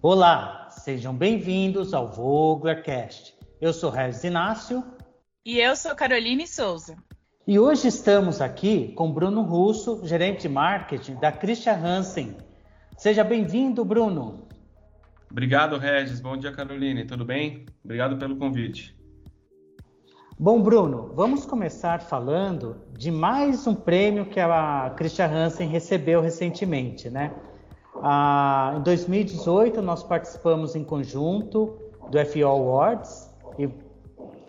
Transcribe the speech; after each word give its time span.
Olá, 0.00 0.68
sejam 0.70 1.12
bem-vindos 1.12 1.92
ao 1.92 2.06
Voglercast. 2.06 3.34
Eu 3.60 3.72
sou 3.72 3.90
Regis 3.90 4.22
Inácio. 4.22 4.84
E 5.44 5.58
eu 5.58 5.74
sou 5.74 5.92
Caroline 5.96 6.46
Souza. 6.46 6.94
E 7.44 7.58
hoje 7.58 7.88
estamos 7.88 8.40
aqui 8.40 8.92
com 8.92 9.10
Bruno 9.10 9.42
Russo, 9.42 10.06
gerente 10.06 10.42
de 10.42 10.48
marketing 10.48 11.16
da 11.16 11.32
Christian 11.32 11.84
Hansen. 11.84 12.36
Seja 12.96 13.24
bem-vindo, 13.24 13.84
Bruno. 13.84 14.46
Obrigado, 15.28 15.76
Regis. 15.76 16.20
Bom 16.20 16.36
dia, 16.36 16.52
Caroline. 16.52 17.04
Tudo 17.04 17.24
bem? 17.24 17.66
Obrigado 17.84 18.16
pelo 18.18 18.36
convite. 18.36 18.96
Bom, 20.38 20.62
Bruno, 20.62 21.10
vamos 21.12 21.44
começar 21.44 22.02
falando 22.02 22.76
de 22.96 23.10
mais 23.10 23.66
um 23.66 23.74
prêmio 23.74 24.26
que 24.26 24.38
a 24.38 24.94
Christian 24.96 25.26
Hansen 25.26 25.68
recebeu 25.68 26.20
recentemente, 26.20 27.10
né? 27.10 27.34
Ah, 28.02 28.74
em 28.76 28.82
2018, 28.82 29.82
nós 29.82 30.02
participamos 30.02 30.76
em 30.76 30.84
conjunto 30.84 31.76
do 32.10 32.24
FO 32.26 32.46
Awards 32.46 33.28
e 33.58 33.68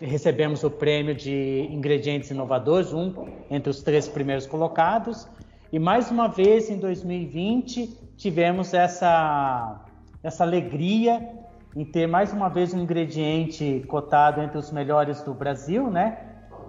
recebemos 0.00 0.62
o 0.62 0.70
prêmio 0.70 1.14
de 1.14 1.68
ingredientes 1.70 2.30
inovadores, 2.30 2.92
um 2.92 3.12
entre 3.50 3.70
os 3.70 3.82
três 3.82 4.08
primeiros 4.08 4.46
colocados. 4.46 5.28
E 5.72 5.78
mais 5.78 6.10
uma 6.10 6.28
vez, 6.28 6.70
em 6.70 6.78
2020, 6.78 7.86
tivemos 8.16 8.72
essa, 8.72 9.84
essa 10.22 10.44
alegria 10.44 11.28
em 11.76 11.84
ter 11.84 12.06
mais 12.06 12.32
uma 12.32 12.48
vez 12.48 12.74
um 12.74 12.80
ingrediente 12.80 13.84
cotado 13.86 14.40
entre 14.40 14.58
os 14.58 14.72
melhores 14.72 15.22
do 15.22 15.32
Brasil, 15.32 15.90
né? 15.90 16.18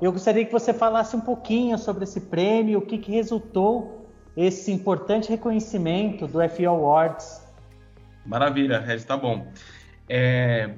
Eu 0.01 0.11
gostaria 0.11 0.45
que 0.45 0.51
você 0.51 0.73
falasse 0.73 1.15
um 1.15 1.21
pouquinho 1.21 1.77
sobre 1.77 2.03
esse 2.03 2.21
prêmio, 2.21 2.79
o 2.79 2.81
que, 2.81 2.97
que 2.97 3.11
resultou 3.11 4.00
esse 4.35 4.71
importante 4.71 5.29
reconhecimento 5.29 6.27
do 6.27 6.39
FO 6.49 6.67
Awards. 6.67 7.45
Maravilha, 8.25 8.79
Regis, 8.79 9.05
tá 9.05 9.17
bom. 9.17 9.47
É... 10.07 10.73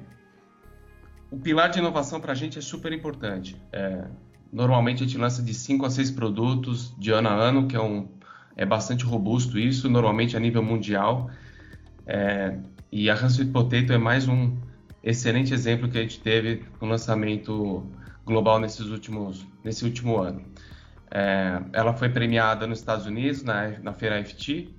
O 1.30 1.38
pilar 1.38 1.68
de 1.68 1.78
inovação 1.78 2.20
para 2.20 2.32
a 2.32 2.34
gente 2.34 2.58
é 2.58 2.62
super 2.62 2.92
importante. 2.92 3.56
É... 3.72 4.04
Normalmente 4.52 5.02
a 5.02 5.06
gente 5.06 5.18
lança 5.18 5.42
de 5.42 5.52
5 5.52 5.84
a 5.84 5.90
6 5.90 6.12
produtos 6.12 6.94
de 6.98 7.10
ano 7.10 7.28
a 7.28 7.32
ano, 7.32 7.66
que 7.66 7.76
é, 7.76 7.80
um... 7.80 8.08
é 8.56 8.64
bastante 8.64 9.04
robusto 9.04 9.58
isso, 9.58 9.88
normalmente 9.88 10.36
a 10.36 10.40
nível 10.40 10.62
mundial. 10.62 11.30
É... 12.06 12.56
E 12.90 13.10
a 13.10 13.14
Hans 13.14 13.42
Potato 13.44 13.92
é 13.92 13.98
mais 13.98 14.28
um 14.28 14.56
excelente 15.02 15.52
exemplo 15.52 15.88
que 15.88 15.98
a 15.98 16.02
gente 16.02 16.20
teve 16.20 16.64
no 16.80 16.88
lançamento 16.88 17.86
global 18.24 18.58
nesses 18.58 18.86
últimos, 18.86 19.46
nesse 19.62 19.84
último 19.84 20.18
ano. 20.18 20.42
É, 21.16 21.62
ela 21.72 21.94
foi 21.94 22.08
premiada 22.08 22.66
nos 22.66 22.80
Estados 22.80 23.06
Unidos, 23.06 23.44
na, 23.44 23.68
na 23.78 23.92
feira 23.92 24.22
FT, 24.24 24.74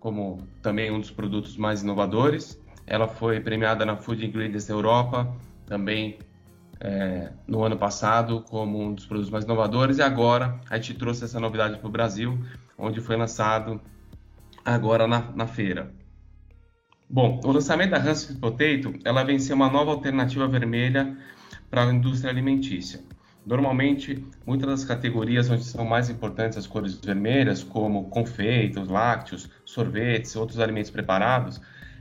como 0.00 0.48
também 0.60 0.90
um 0.90 0.98
dos 0.98 1.12
produtos 1.12 1.56
mais 1.56 1.80
inovadores. 1.80 2.60
Ela 2.84 3.06
foi 3.06 3.38
premiada 3.38 3.86
na 3.86 3.96
Food 3.96 4.26
Ingredients 4.26 4.68
Europa, 4.68 5.32
também 5.64 6.18
é, 6.80 7.30
no 7.46 7.62
ano 7.62 7.78
passado, 7.78 8.42
como 8.42 8.82
um 8.82 8.94
dos 8.94 9.06
produtos 9.06 9.30
mais 9.30 9.44
inovadores. 9.44 9.98
E 9.98 10.02
agora 10.02 10.60
a 10.68 10.76
gente 10.76 10.94
trouxe 10.94 11.22
essa 11.22 11.38
novidade 11.38 11.78
para 11.78 11.86
o 11.86 11.90
Brasil, 11.90 12.36
onde 12.76 13.00
foi 13.00 13.16
lançado 13.16 13.80
agora 14.64 15.06
na, 15.06 15.20
na 15.36 15.46
feira. 15.46 15.94
Bom, 17.08 17.40
o 17.44 17.52
lançamento 17.52 17.90
da 17.90 17.98
Hansford 17.98 18.40
Potato, 18.40 18.92
ela 19.04 19.22
vem 19.22 19.38
ser 19.38 19.52
uma 19.52 19.70
nova 19.70 19.92
alternativa 19.92 20.48
vermelha 20.48 21.16
para 21.70 21.84
a 21.84 21.94
indústria 21.94 22.28
alimentícia. 22.28 23.00
Normalmente, 23.46 24.26
muitas 24.46 24.68
das 24.68 24.84
categorias 24.84 25.50
onde 25.50 25.64
são 25.64 25.84
mais 25.84 26.08
importantes 26.08 26.56
as 26.56 26.66
cores 26.66 26.98
vermelhas, 26.98 27.62
como 27.62 28.08
confeitos, 28.08 28.88
lácteos, 28.88 29.50
sorvetes, 29.64 30.34
outros 30.34 30.58
alimentos 30.58 30.90
preparados, 30.90 31.60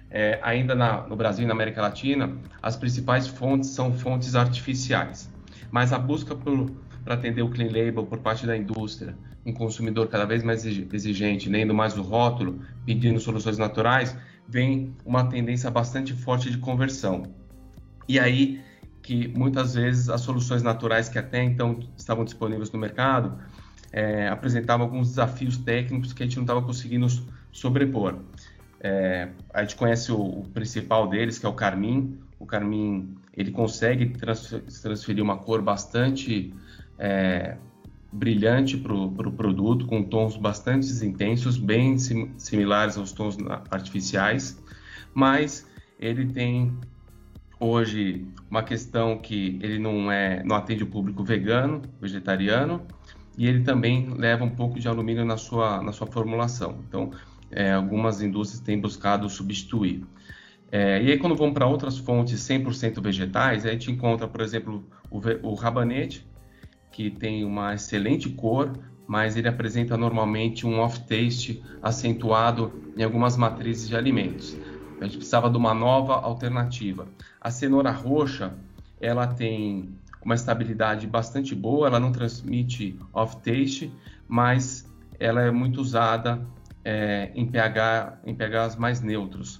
é, 0.10 0.40
ainda 0.42 0.74
na, 0.74 1.02
no 1.08 1.16
Brasil 1.18 1.44
e 1.44 1.48
na 1.48 1.54
América 1.54 1.82
Latina, 1.82 2.38
as 2.62 2.78
principais 2.78 3.28
fontes 3.28 3.72
são 3.72 3.92
fontes 3.92 4.36
artificiais. 4.36 5.30
Mas 5.70 5.92
a 5.92 6.00
busca 6.00 6.34
para 7.04 7.16
atender 7.16 7.42
o 7.42 7.50
clean 7.50 7.68
label 7.68 8.06
por 8.06 8.20
parte 8.20 8.48
da 8.48 8.56
indústria, 8.56 9.18
um 9.46 9.52
consumidor 9.52 10.08
cada 10.08 10.26
vez 10.26 10.44
mais 10.44 10.66
exigente, 10.66 11.50
lendo 11.50 11.74
mais 11.74 11.98
o 11.98 12.02
rótulo, 12.02 12.62
pedindo 12.86 13.20
soluções 13.20 13.58
naturais, 13.58 14.16
vem 14.48 14.96
uma 15.04 15.26
tendência 15.26 15.70
bastante 15.70 16.14
forte 16.14 16.50
de 16.50 16.58
conversão. 16.58 17.24
E 18.08 18.20
aí 18.20 18.62
que 19.04 19.28
muitas 19.28 19.76
vezes 19.76 20.10
as 20.10 20.22
soluções 20.22 20.64
naturais 20.64 21.10
que 21.10 21.20
até 21.20 21.44
então 21.44 21.80
estavam 21.98 22.24
disponíveis 22.24 22.72
no 22.72 22.80
mercado 22.80 23.38
é, 23.92 24.28
apresentavam 24.30 24.86
alguns 24.86 25.10
desafios 25.10 25.58
técnicos 25.58 26.14
que 26.14 26.24
a 26.24 26.26
gente 26.26 26.38
não 26.38 26.44
estava 26.44 26.62
conseguindo 26.64 27.06
sobrepor. 27.52 28.16
É, 28.80 29.30
a 29.54 29.62
gente 29.62 29.76
conhece 29.76 30.12
o, 30.12 30.20
o, 30.20 30.50
principal 30.54 31.08
deles, 31.08 31.38
que 31.38 31.46
é 31.46 31.50
o 31.50 31.54
carmim. 31.54 32.18
O 32.40 32.46
carmim 32.46 33.16
ele 33.36 33.52
consegue 33.52 34.08
transferir 34.82 35.24
uma 35.24 35.38
cor 35.38 35.62
bastante 35.62 36.54
é, 36.98 37.56
brilhante 38.12 38.78
para 38.78 38.94
o 38.94 39.12
pro 39.12 39.32
produto, 39.32 39.86
com 39.86 40.04
tons 40.04 40.38
bastante 40.38 40.88
intensos, 41.06 41.58
bem 41.58 41.98
sim, 41.98 42.32
similares 42.38 42.98
aos 42.98 43.12
tons 43.12 43.38
artificiais, 43.70 44.62
mas 45.14 45.68
ele 46.00 46.26
tem 46.26 46.74
hoje 47.64 48.26
uma 48.50 48.64
questão 48.64 49.18
que 49.18 49.60
ele 49.62 49.80
não 49.80 50.12
é 50.12 50.44
não 50.44 50.56
atende 50.56 50.84
o 50.84 50.88
público 50.88 51.24
vegano, 51.24 51.82
vegetariano, 52.00 52.82
e 53.38 53.48
ele 53.48 53.64
também 53.64 54.10
leva 54.16 54.44
um 54.44 54.50
pouco 54.50 54.80
de 54.80 54.88
alumínio 54.88 55.26
na 55.26 55.38
sua 55.38 55.82
na 55.82 55.92
sua 55.92 56.08
formulação. 56.08 56.84
Então, 56.88 57.12
é, 57.52 57.72
algumas 57.72 58.22
indústrias 58.22 58.62
têm 58.62 58.80
buscado 58.80 59.30
substituir. 59.30 60.04
É, 60.72 61.04
e 61.04 61.12
aí, 61.12 61.18
quando 61.20 61.36
vamos 61.36 61.54
para 61.54 61.68
outras 61.68 62.00
fontes 62.00 62.40
100% 62.42 63.00
vegetais, 63.00 63.64
a 63.66 63.72
gente 63.72 63.92
encontra, 63.92 64.28
por 64.28 64.42
exemplo, 64.42 64.84
o, 65.12 65.22
o 65.44 65.54
rabanete, 65.54 66.26
que 66.92 67.12
tem 67.12 67.46
uma 67.46 67.76
excelente 67.76 68.28
cor, 68.30 68.72
mas 69.06 69.38
ele 69.38 69.48
apresenta 69.48 69.96
normalmente 69.96 70.66
um 70.66 70.80
off-taste 70.80 71.62
acentuado 71.82 72.74
em 72.98 73.04
algumas 73.04 73.38
matrizes 73.38 73.88
de 73.88 73.96
alimentos. 73.96 74.58
A 75.04 75.06
gente 75.06 75.18
precisava 75.18 75.50
de 75.50 75.58
uma 75.58 75.74
nova 75.74 76.14
alternativa. 76.14 77.08
A 77.42 77.52
cenoura 77.52 77.92
roxa, 77.92 78.54
ela 79.02 79.28
tem 79.28 79.90
uma 80.24 80.34
estabilidade 80.34 81.06
bastante 81.06 81.54
boa, 81.54 81.88
ela 81.88 82.00
não 82.00 82.12
transmite 82.12 82.98
off-taste, 83.12 83.94
mas 84.28 84.90
ela 85.20 85.42
é 85.42 85.52
muito 85.52 85.82
usada 85.82 86.42
é, 86.86 87.32
em, 87.36 87.46
pH, 87.46 88.20
em 88.26 88.34
pHs 88.34 88.78
mais 88.78 89.02
neutros. 89.02 89.60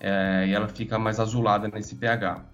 É, 0.00 0.46
e 0.48 0.54
ela 0.54 0.68
fica 0.68 0.98
mais 0.98 1.20
azulada 1.20 1.68
nesse 1.68 1.94
pH. 1.96 2.46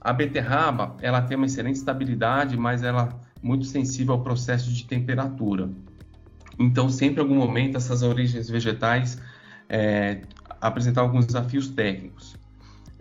A 0.00 0.12
beterraba, 0.14 0.96
ela 1.02 1.20
tem 1.20 1.36
uma 1.36 1.46
excelente 1.46 1.76
estabilidade, 1.76 2.56
mas 2.56 2.82
ela 2.82 3.20
muito 3.42 3.66
sensível 3.66 4.14
ao 4.14 4.22
processo 4.22 4.72
de 4.72 4.86
temperatura. 4.86 5.68
Então, 6.58 6.88
sempre 6.88 7.20
em 7.20 7.24
algum 7.24 7.36
momento, 7.36 7.76
essas 7.76 8.02
origens 8.02 8.48
vegetais 8.48 9.20
é, 9.68 10.22
apresentavam 10.62 11.10
alguns 11.10 11.26
desafios 11.26 11.68
técnicos. 11.68 12.36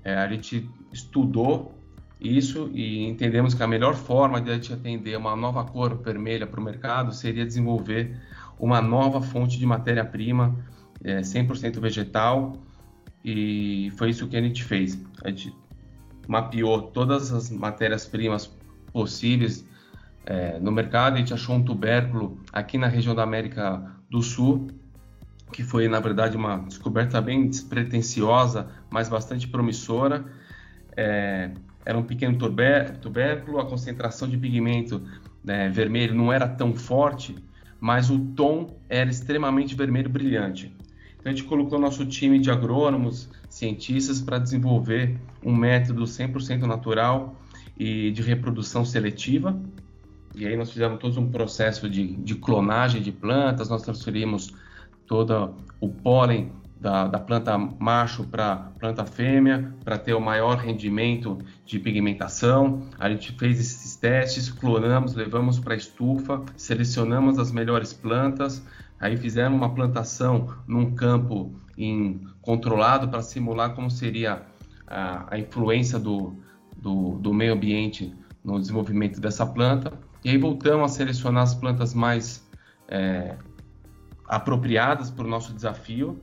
É, 0.04 0.16
a 0.16 0.28
gente 0.28 0.68
estudou 0.92 1.74
isso 2.20 2.70
e 2.74 3.08
entendemos 3.08 3.54
que 3.54 3.62
a 3.62 3.68
melhor 3.68 3.96
forma 3.96 4.42
de 4.42 4.50
a 4.50 4.56
gente 4.56 4.74
atender 4.74 5.16
uma 5.16 5.36
nova 5.36 5.64
cor 5.64 5.96
vermelha 5.96 6.48
para 6.48 6.60
o 6.60 6.64
mercado 6.64 7.14
seria 7.14 7.46
desenvolver 7.46 8.20
uma 8.60 8.82
nova 8.82 9.22
fonte 9.22 9.60
de 9.60 9.66
matéria-prima 9.66 10.56
é, 11.04 11.22
100% 11.22 11.80
vegetal 11.80 12.58
e 13.24 13.92
foi 13.96 14.10
isso 14.10 14.28
que 14.28 14.36
a 14.36 14.42
gente 14.42 14.64
fez. 14.64 15.00
A 15.24 15.30
gente 15.30 15.56
mapeou 16.28 16.82
todas 16.82 17.32
as 17.32 17.50
matérias-primas 17.52 18.52
possíveis 18.92 19.68
é, 20.26 20.60
no 20.60 20.72
mercado. 20.72 21.16
A 21.16 21.18
gente 21.18 21.34
achou 21.34 21.56
um 21.56 21.64
tubérculo 21.64 22.40
aqui 22.52 22.78
na 22.78 22.88
região 22.88 23.14
da 23.14 23.24
América 23.24 23.84
do 24.10 24.22
Sul, 24.22 24.68
que 25.52 25.64
foi, 25.64 25.88
na 25.88 26.00
verdade, 26.00 26.36
uma 26.38 26.58
descoberta 26.58 27.22
bem 27.22 27.48
despretensiosa, 27.48 28.68
mas 28.90 29.10
bastante 29.10 29.48
promissora. 29.48 30.26
É, 30.96 31.52
era 31.86 31.98
um 31.98 32.04
pequeno 32.04 32.38
tubérculo, 32.38 33.60
a 33.60 33.66
concentração 33.66 34.28
de 34.28 34.38
pigmento 34.38 35.02
né, 35.44 35.70
vermelho 35.70 36.14
não 36.14 36.32
era 36.32 36.48
tão 36.48 36.76
forte, 36.76 37.36
mas 37.80 38.10
o 38.10 38.20
tom 38.20 38.78
era 38.88 39.10
extremamente 39.10 39.76
vermelho 39.76 40.10
brilhante. 40.10 40.76
Então 41.20 41.32
a 41.32 41.36
gente 41.36 41.48
colocou 41.48 41.80
nosso 41.80 42.06
time 42.06 42.40
de 42.40 42.50
agrônomos, 42.50 43.30
cientistas, 43.50 44.22
para 44.22 44.40
desenvolver 44.40 45.20
um 45.44 45.56
método 45.56 46.04
100% 46.04 46.62
natural 46.62 47.36
e 47.78 48.12
de 48.12 48.22
reprodução 48.22 48.86
seletiva, 48.86 49.60
e 50.36 50.48
aí 50.48 50.56
nós 50.56 50.72
fizemos 50.72 51.00
todo 51.00 51.20
um 51.20 51.30
processo 51.30 51.90
de, 51.90 52.16
de 52.16 52.36
clonagem 52.36 53.02
de 53.02 53.12
plantas, 53.12 53.70
nós 53.70 53.82
transferimos 53.82 54.54
todo 55.12 55.56
o 55.82 55.90
pólen 55.90 56.54
da, 56.80 57.06
da 57.06 57.20
planta 57.20 57.58
macho 57.58 58.24
para 58.24 58.72
planta 58.80 59.04
fêmea, 59.04 59.76
para 59.84 59.98
ter 59.98 60.14
o 60.14 60.22
maior 60.22 60.56
rendimento 60.56 61.38
de 61.66 61.78
pigmentação. 61.80 62.88
A 62.98 63.10
gente 63.10 63.34
fez 63.34 63.60
esses 63.60 63.98
testes, 63.98 64.50
clonamos, 64.50 65.14
levamos 65.14 65.60
para 65.60 65.74
a 65.74 65.78
estufa, 65.78 66.42
selecionamos 66.56 67.38
as 67.38 67.52
melhores 67.52 67.92
plantas, 67.92 68.66
aí 69.02 69.18
fizemos 69.18 69.58
uma 69.58 69.76
plantação 69.76 70.48
num 70.66 70.96
campo 70.96 71.54
em 71.78 72.22
controlado 72.42 73.10
para 73.10 73.22
simular 73.22 73.76
como 73.76 73.92
seria 73.92 74.44
a, 74.88 75.36
a 75.36 75.38
influência 75.38 76.00
do, 76.00 76.38
do, 76.78 77.20
do, 77.20 77.34
meio 77.34 77.52
ambiente 77.52 78.16
no 78.42 78.58
desenvolvimento 78.58 79.20
dessa 79.20 79.46
planta. 79.46 79.92
E 80.24 80.30
aí 80.30 80.38
voltamos 80.38 80.90
a 80.90 80.96
selecionar 80.96 81.44
as 81.44 81.54
plantas 81.54 81.94
mais 81.94 82.50
é, 82.88 83.36
apropriadas 84.32 85.12
para 85.12 85.26
o 85.26 85.28
nosso 85.28 85.54
desafio 85.54 86.18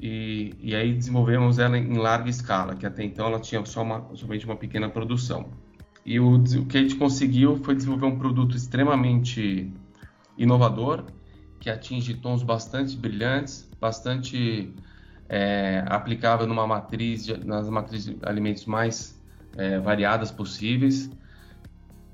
e, 0.00 0.54
e, 0.60 0.74
aí 0.74 0.94
desenvolvemos 0.94 1.58
ela 1.58 1.76
em 1.76 1.98
larga 1.98 2.30
escala, 2.30 2.74
que 2.74 2.86
até 2.86 3.04
então 3.04 3.26
ela 3.26 3.38
tinha 3.38 3.62
só 3.66 3.82
uma, 3.82 4.02
somente 4.14 4.46
uma 4.46 4.56
pequena 4.56 4.88
produção. 4.88 5.50
E 6.06 6.18
o, 6.18 6.36
o 6.36 6.64
que 6.64 6.78
a 6.78 6.80
gente 6.80 6.94
conseguiu 6.94 7.56
foi 7.58 7.74
desenvolver 7.74 8.06
um 8.06 8.18
produto 8.18 8.56
extremamente 8.56 9.70
inovador, 10.38 11.04
que 11.60 11.68
atinge 11.68 12.14
tons 12.14 12.42
bastante 12.42 12.96
brilhantes, 12.96 13.68
bastante 13.78 14.72
é, 15.28 15.84
aplicável 15.86 16.46
numa 16.46 16.66
matriz, 16.66 17.26
nas 17.44 17.68
matrizes 17.68 18.14
de 18.14 18.18
alimentos 18.22 18.64
mais 18.64 19.20
é, 19.54 19.78
variadas 19.78 20.30
possíveis. 20.30 21.10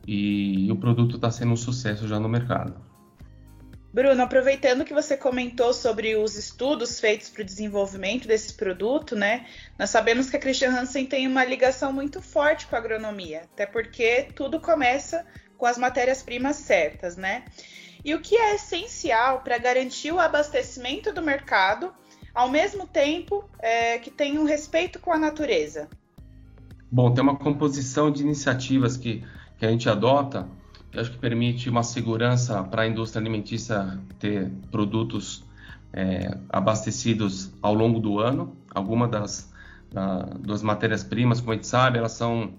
E, 0.08 0.67
e 0.67 0.72
o 0.72 0.76
produto 0.76 1.17
está 1.17 1.31
sendo 1.31 1.52
um 1.52 1.56
sucesso 1.56 2.08
já 2.08 2.19
no 2.19 2.28
mercado. 2.28 2.75
Bruno, 3.94 4.25
aproveitando 4.25 4.85
que 4.85 4.93
você 4.93 5.17
comentou 5.17 5.73
sobre 5.73 6.17
os 6.17 6.35
estudos 6.35 6.99
feitos 6.99 7.31
para 7.31 7.43
o 7.43 7.44
desenvolvimento 7.44 8.26
desse 8.26 8.52
produto, 8.52 9.14
né? 9.14 9.46
Nós 9.79 9.88
sabemos 9.91 10.29
que 10.29 10.37
a 10.37 10.41
Christian 10.41 10.73
Hansen 10.73 11.06
tem 11.06 11.29
uma 11.29 11.44
ligação 11.44 11.93
muito 11.93 12.20
forte 12.20 12.67
com 12.67 12.75
a 12.75 12.79
agronomia, 12.81 13.43
até 13.52 13.64
porque 13.64 14.31
tudo 14.35 14.58
começa 14.58 15.25
com 15.56 15.64
as 15.64 15.79
matérias-primas 15.79 16.56
certas, 16.56 17.17
né? 17.17 17.44
E 18.05 18.12
o 18.17 18.20
que 18.20 18.35
é 18.35 18.56
essencial 18.56 19.43
para 19.43 19.58
garantir 19.58 20.11
o 20.11 20.19
abastecimento 20.19 21.12
do 21.12 21.23
mercado, 21.23 21.94
ao 22.35 22.50
mesmo 22.50 22.88
tempo 22.88 23.49
é, 23.61 23.99
que 23.99 24.11
tem 24.11 24.41
um 24.41 24.44
respeito 24.44 24.99
com 24.99 25.12
a 25.12 25.19
natureza? 25.19 25.88
Bom, 26.91 27.14
tem 27.14 27.23
uma 27.23 27.37
composição 27.37 28.11
de 28.11 28.25
iniciativas 28.25 28.96
que, 28.96 29.25
que 29.56 29.64
a 29.64 29.70
gente 29.70 29.88
adota 29.88 30.49
acho 30.96 31.11
que 31.11 31.19
permite 31.19 31.69
uma 31.69 31.82
segurança 31.82 32.62
para 32.64 32.82
a 32.82 32.87
indústria 32.87 33.20
alimentícia 33.20 33.99
ter 34.19 34.50
produtos 34.70 35.44
é, 35.93 36.37
abastecidos 36.49 37.52
ao 37.62 37.75
longo 37.75 38.00
do 38.00 38.19
ano. 38.19 38.56
Algumas 38.75 39.11
das, 39.11 39.52
da, 39.93 40.19
das 40.41 40.62
matérias-primas, 40.62 41.41
como 41.41 41.52
a 41.52 41.55
gente 41.55 41.67
sabe, 41.67 41.99
elas 41.99 42.12
são, 42.12 42.55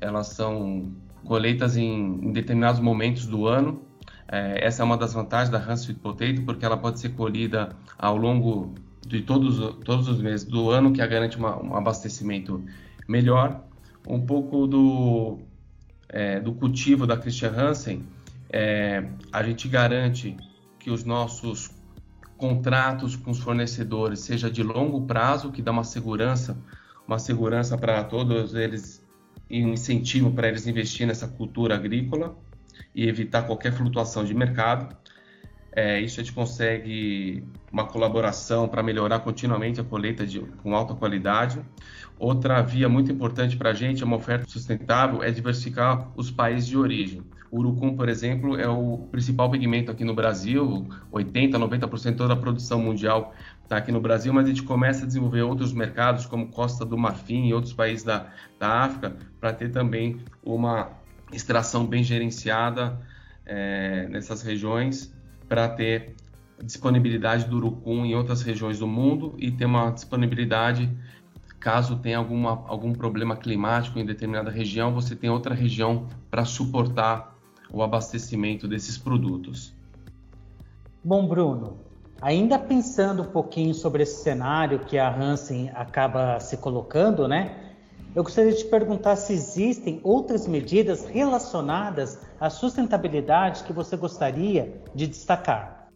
elas 0.00 0.28
são 0.28 0.92
colheitas 1.24 1.76
em, 1.76 2.26
em 2.26 2.32
determinados 2.32 2.80
momentos 2.80 3.26
do 3.26 3.46
ano. 3.46 3.82
É, 4.28 4.64
essa 4.64 4.82
é 4.82 4.84
uma 4.84 4.96
das 4.96 5.12
vantagens 5.12 5.50
da 5.50 5.58
Hans 5.58 5.82
Sweet 5.82 6.00
Potato, 6.00 6.42
porque 6.42 6.64
ela 6.64 6.76
pode 6.76 6.98
ser 6.98 7.10
colhida 7.10 7.76
ao 7.98 8.16
longo 8.16 8.74
de 9.06 9.20
todos, 9.20 9.76
todos 9.84 10.08
os 10.08 10.20
meses 10.20 10.46
do 10.46 10.70
ano, 10.70 10.92
que 10.92 11.06
garante 11.06 11.36
uma, 11.36 11.62
um 11.62 11.76
abastecimento 11.76 12.64
melhor. 13.06 13.62
Um 14.06 14.20
pouco 14.24 14.66
do, 14.66 15.38
é, 16.08 16.40
do 16.40 16.52
cultivo 16.54 17.06
da 17.06 17.16
Christian 17.16 17.50
Hansen, 17.50 18.06
é, 18.50 19.04
a 19.32 19.42
gente 19.42 19.68
garante 19.68 20.36
que 20.78 20.90
os 20.90 21.04
nossos 21.04 21.70
contratos 22.36 23.16
com 23.16 23.30
os 23.30 23.38
fornecedores 23.38 24.20
seja 24.20 24.50
de 24.50 24.62
longo 24.62 25.06
prazo, 25.06 25.50
que 25.50 25.62
dá 25.62 25.70
uma 25.70 25.84
segurança, 25.84 26.56
uma 27.06 27.18
segurança 27.18 27.76
para 27.78 28.02
todos 28.04 28.54
eles 28.54 29.04
e 29.48 29.64
um 29.64 29.72
incentivo 29.72 30.30
para 30.30 30.48
eles 30.48 30.66
investir 30.66 31.06
nessa 31.06 31.28
cultura 31.28 31.74
agrícola 31.74 32.36
e 32.94 33.08
evitar 33.08 33.42
qualquer 33.42 33.72
flutuação 33.72 34.24
de 34.24 34.34
mercado. 34.34 34.96
É, 35.76 36.00
isso 36.00 36.20
a 36.20 36.22
gente 36.22 36.32
consegue 36.32 37.42
uma 37.72 37.84
colaboração 37.84 38.68
para 38.68 38.80
melhorar 38.80 39.18
continuamente 39.18 39.80
a 39.80 39.84
colheita 39.84 40.24
de, 40.24 40.38
com 40.62 40.72
alta 40.72 40.94
qualidade. 40.94 41.60
Outra 42.16 42.62
via 42.62 42.88
muito 42.88 43.10
importante 43.10 43.56
para 43.56 43.70
a 43.70 43.74
gente, 43.74 44.00
é 44.00 44.06
uma 44.06 44.16
oferta 44.16 44.48
sustentável, 44.48 45.20
é 45.20 45.32
diversificar 45.32 46.12
os 46.14 46.30
países 46.30 46.68
de 46.68 46.78
origem. 46.78 47.24
O 47.50 47.58
urucum, 47.58 47.96
por 47.96 48.08
exemplo, 48.08 48.56
é 48.56 48.68
o 48.68 49.08
principal 49.10 49.50
pigmento 49.50 49.90
aqui 49.90 50.04
no 50.04 50.14
Brasil, 50.14 50.86
80, 51.10 51.58
90% 51.58 52.10
de 52.12 52.16
toda 52.16 52.34
a 52.34 52.36
produção 52.36 52.78
mundial 52.80 53.34
está 53.64 53.76
aqui 53.76 53.90
no 53.90 54.00
Brasil, 54.00 54.32
mas 54.32 54.44
a 54.44 54.48
gente 54.50 54.62
começa 54.62 55.02
a 55.02 55.06
desenvolver 55.08 55.42
outros 55.42 55.72
mercados, 55.72 56.24
como 56.24 56.48
Costa 56.48 56.84
do 56.84 56.96
Marfim 56.96 57.48
e 57.48 57.54
outros 57.54 57.72
países 57.72 58.04
da, 58.04 58.28
da 58.60 58.84
África, 58.84 59.16
para 59.40 59.52
ter 59.52 59.70
também 59.70 60.20
uma 60.44 60.90
extração 61.32 61.84
bem 61.84 62.04
gerenciada 62.04 62.96
é, 63.44 64.06
nessas 64.08 64.40
regiões 64.42 65.12
para 65.48 65.68
ter 65.68 66.14
disponibilidade 66.62 67.46
do 67.46 67.56
urucum 67.56 68.04
em 68.04 68.14
outras 68.14 68.42
regiões 68.42 68.78
do 68.78 68.86
mundo 68.86 69.34
e 69.38 69.50
ter 69.50 69.66
uma 69.66 69.90
disponibilidade 69.90 70.90
caso 71.64 71.96
tenha 71.96 72.18
alguma, 72.18 72.62
algum 72.68 72.92
problema 72.92 73.34
climático 73.36 73.98
em 73.98 74.04
determinada 74.04 74.50
região, 74.50 74.92
você 74.92 75.16
tem 75.16 75.30
outra 75.30 75.54
região 75.54 76.06
para 76.30 76.44
suportar 76.44 77.38
o 77.72 77.82
abastecimento 77.82 78.68
desses 78.68 78.98
produtos. 78.98 79.74
Bom, 81.02 81.26
Bruno, 81.26 81.78
ainda 82.20 82.58
pensando 82.58 83.22
um 83.22 83.26
pouquinho 83.26 83.72
sobre 83.72 84.02
esse 84.02 84.22
cenário 84.22 84.80
que 84.80 84.98
a 84.98 85.08
Hansen 85.10 85.70
acaba 85.74 86.38
se 86.38 86.58
colocando, 86.58 87.26
né? 87.26 87.63
Eu 88.14 88.22
gostaria 88.22 88.52
de 88.52 88.64
perguntar 88.66 89.16
se 89.16 89.32
existem 89.32 90.00
outras 90.04 90.46
medidas 90.46 91.04
relacionadas 91.04 92.20
à 92.38 92.48
sustentabilidade 92.48 93.64
que 93.64 93.72
você 93.72 93.96
gostaria 93.96 94.80
de 94.94 95.08
destacar. 95.08 95.88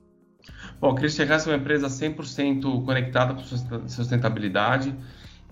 Bom, 0.81 0.91
a 0.91 0.95
Christian 0.97 1.27
é 1.27 1.49
uma 1.49 1.57
empresa 1.57 1.87
100% 1.87 2.85
conectada 2.85 3.35
com 3.35 3.89
sustentabilidade. 3.89 4.93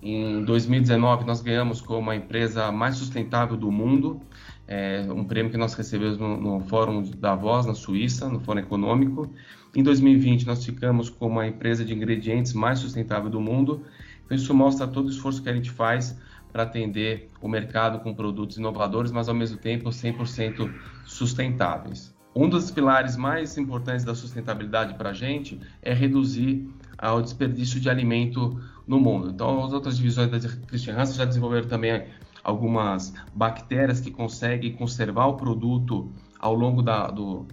Em 0.01 0.43
2019, 0.43 1.25
nós 1.25 1.41
ganhamos 1.41 1.79
como 1.79 2.11
a 2.11 2.15
empresa 2.15 2.69
mais 2.69 2.97
sustentável 2.97 3.55
do 3.55 3.71
mundo, 3.71 4.21
é, 4.67 5.07
um 5.09 5.23
prêmio 5.23 5.49
que 5.49 5.57
nós 5.57 5.73
recebemos 5.73 6.17
no, 6.17 6.37
no 6.37 6.59
Fórum 6.59 7.01
Davos, 7.17 7.65
na 7.65 7.73
Suíça, 7.75 8.27
no 8.27 8.41
Fórum 8.41 8.59
Econômico. 8.59 9.31
Em 9.73 9.81
2020, 9.81 10.45
nós 10.45 10.65
ficamos 10.65 11.09
como 11.09 11.39
a 11.39 11.47
empresa 11.47 11.85
de 11.85 11.93
ingredientes 11.93 12.51
mais 12.51 12.79
sustentável 12.79 13.29
do 13.29 13.39
mundo. 13.39 13.83
Então, 14.25 14.35
isso 14.35 14.53
mostra 14.53 14.85
todo 14.85 15.07
o 15.07 15.09
esforço 15.09 15.41
que 15.41 15.49
a 15.49 15.53
gente 15.53 15.71
faz 15.71 16.17
para 16.57 16.63
atender 16.63 17.29
o 17.39 17.47
mercado 17.47 17.99
com 17.99 18.15
produtos 18.15 18.57
inovadores, 18.57 19.11
mas 19.11 19.29
ao 19.29 19.35
mesmo 19.35 19.57
tempo 19.57 19.89
100% 19.89 20.73
sustentáveis. 21.05 22.15
Um 22.35 22.49
dos 22.49 22.71
pilares 22.71 23.15
mais 23.15 23.59
importantes 23.59 24.03
da 24.03 24.15
sustentabilidade 24.15 24.95
para 24.95 25.11
a 25.11 25.13
gente 25.13 25.61
é 25.83 25.93
reduzir 25.93 26.67
o 26.99 27.21
desperdício 27.21 27.79
de 27.79 27.91
alimento 27.91 28.59
no 28.87 28.99
mundo. 28.99 29.29
Então, 29.29 29.65
as 29.65 29.71
outras 29.71 29.97
divisões 29.97 30.31
da 30.31 30.39
Christian 30.65 30.95
Hansen 30.95 31.15
já 31.15 31.25
desenvolveram 31.25 31.67
também 31.67 32.05
algumas 32.43 33.13
bactérias 33.35 33.99
que 33.99 34.09
conseguem 34.09 34.73
conservar 34.73 35.27
o 35.27 35.35
produto 35.35 36.11
ao 36.39 36.55
longo 36.55 36.81
da, 36.81 37.05
do, 37.05 37.45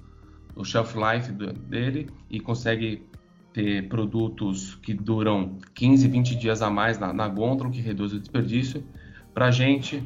do 0.55 0.65
shelf 0.65 0.95
life 0.97 1.31
dele 1.31 2.09
e 2.31 2.41
consegue 2.41 3.07
ter 3.55 3.89
produtos 3.89 4.75
que 4.83 4.93
duram 4.93 5.59
15, 5.75 6.09
20 6.09 6.35
dias 6.35 6.61
a 6.61 6.69
mais 6.69 6.99
na, 6.99 7.13
na 7.13 7.29
gôndola, 7.29 7.71
que 7.71 7.81
reduz 7.81 8.13
o 8.13 8.19
desperdício. 8.19 8.85
Para 9.33 9.47
a 9.47 9.51
gente, 9.53 10.03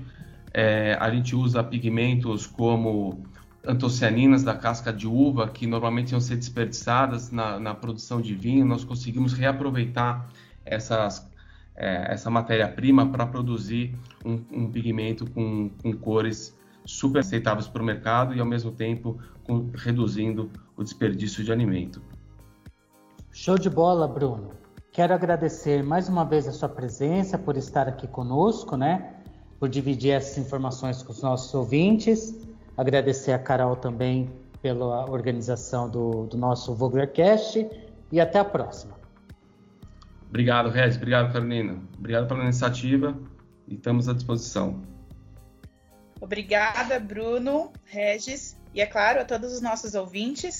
é, 0.52 0.96
a 1.00 1.10
gente 1.10 1.34
usa 1.34 1.64
pigmentos 1.64 2.46
como 2.46 3.24
antocianinas 3.66 4.44
da 4.44 4.54
casca 4.54 4.92
de 4.92 5.06
uva, 5.06 5.48
que 5.48 5.66
normalmente 5.66 6.12
iam 6.12 6.20
ser 6.20 6.36
desperdiçadas 6.36 7.30
na, 7.30 7.58
na 7.58 7.74
produção 7.74 8.20
de 8.20 8.34
vinho, 8.34 8.66
nós 8.66 8.84
conseguimos 8.84 9.32
reaproveitar 9.32 10.28
essas, 10.64 11.26
é, 11.74 12.12
essa 12.12 12.30
matéria-prima 12.30 13.08
para 13.08 13.26
produzir 13.26 13.94
um, 14.24 14.40
um 14.52 14.70
pigmento 14.70 15.28
com, 15.30 15.70
com, 15.82 15.92
cores 15.94 16.54
super 16.84 17.20
aceitáveis 17.20 17.66
para 17.66 17.82
o 17.82 17.84
mercado 17.84 18.34
e, 18.34 18.40
ao 18.40 18.46
mesmo 18.46 18.72
tempo, 18.72 19.18
com, 19.42 19.70
reduzindo 19.74 20.50
o 20.76 20.84
desperdício 20.84 21.42
de 21.42 21.50
alimento. 21.50 22.02
Show 23.40 23.56
de 23.56 23.70
bola, 23.70 24.08
Bruno. 24.08 24.50
Quero 24.90 25.14
agradecer 25.14 25.80
mais 25.84 26.08
uma 26.08 26.24
vez 26.24 26.48
a 26.48 26.52
sua 26.52 26.68
presença, 26.68 27.38
por 27.38 27.56
estar 27.56 27.86
aqui 27.86 28.08
conosco, 28.08 28.76
né? 28.76 29.14
Por 29.60 29.68
dividir 29.68 30.10
essas 30.10 30.38
informações 30.38 31.04
com 31.04 31.12
os 31.12 31.22
nossos 31.22 31.54
ouvintes. 31.54 32.34
Agradecer 32.76 33.30
a 33.30 33.38
Carol 33.38 33.76
também 33.76 34.28
pela 34.60 35.08
organização 35.08 35.88
do, 35.88 36.26
do 36.26 36.36
nosso 36.36 36.74
Voglercast 36.74 37.64
e 38.10 38.20
até 38.20 38.40
a 38.40 38.44
próxima. 38.44 38.96
Obrigado, 40.28 40.68
Regis. 40.68 40.96
Obrigado, 40.96 41.32
Carolina. 41.32 41.78
Obrigado 41.96 42.26
pela 42.26 42.42
iniciativa 42.42 43.16
e 43.68 43.76
estamos 43.76 44.08
à 44.08 44.14
disposição. 44.14 44.82
Obrigada, 46.20 46.98
Bruno, 46.98 47.72
Regis 47.84 48.58
e, 48.74 48.80
é 48.80 48.86
claro, 48.86 49.20
a 49.20 49.24
todos 49.24 49.52
os 49.52 49.60
nossos 49.60 49.94
ouvintes. 49.94 50.57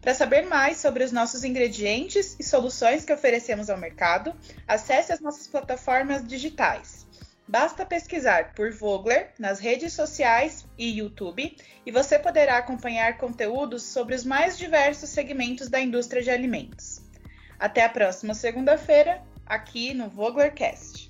Para 0.00 0.14
saber 0.14 0.46
mais 0.46 0.78
sobre 0.78 1.02
os 1.02 1.12
nossos 1.12 1.44
ingredientes 1.44 2.36
e 2.38 2.44
soluções 2.44 3.04
que 3.04 3.12
oferecemos 3.12 3.68
ao 3.68 3.76
mercado, 3.76 4.34
acesse 4.66 5.12
as 5.12 5.20
nossas 5.20 5.46
plataformas 5.46 6.26
digitais. 6.26 7.06
Basta 7.46 7.86
pesquisar 7.86 8.52
por 8.52 8.70
Vogler 8.70 9.30
nas 9.38 9.58
redes 9.58 9.94
sociais 9.94 10.66
e 10.76 10.98
YouTube 10.98 11.56
e 11.86 11.90
você 11.90 12.18
poderá 12.18 12.58
acompanhar 12.58 13.16
conteúdos 13.16 13.84
sobre 13.84 14.14
os 14.14 14.22
mais 14.22 14.58
diversos 14.58 15.08
segmentos 15.08 15.68
da 15.68 15.80
indústria 15.80 16.22
de 16.22 16.30
alimentos. 16.30 17.00
Até 17.58 17.84
a 17.84 17.88
próxima 17.88 18.34
segunda-feira, 18.34 19.22
aqui 19.46 19.94
no 19.94 20.10
Voglercast. 20.10 21.07